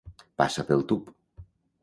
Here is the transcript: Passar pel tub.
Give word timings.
Passar 0.41 0.65
pel 0.71 0.81
tub. 0.93 1.13